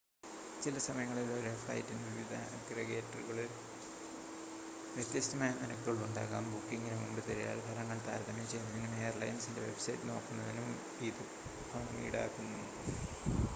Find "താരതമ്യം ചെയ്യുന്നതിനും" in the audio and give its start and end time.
8.07-8.95